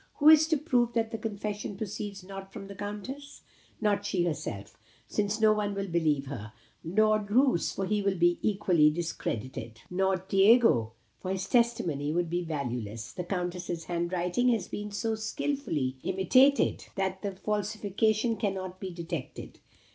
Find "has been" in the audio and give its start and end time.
14.49-14.89